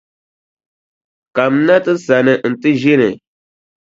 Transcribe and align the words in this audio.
Kamina 1.35 1.75
ti 1.85 1.93
sani 2.05 2.33
nti 2.51 2.69
ʒini. 2.81 3.09